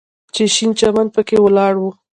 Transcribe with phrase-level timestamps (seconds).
[0.33, 1.83] چې شين چمن پکښې ولاړ و.